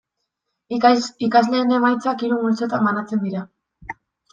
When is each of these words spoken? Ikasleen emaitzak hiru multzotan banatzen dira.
Ikasleen 1.27 1.75
emaitzak 1.77 2.27
hiru 2.27 2.43
multzotan 2.43 2.91
banatzen 2.93 3.27
dira. 3.29 3.49